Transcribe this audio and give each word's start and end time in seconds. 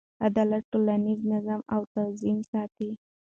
عدالت 0.27 0.63
ټولنیز 0.71 1.19
نظم 1.31 1.61
او 1.73 1.81
توازن 1.93 2.37
ساتي. 2.51 2.89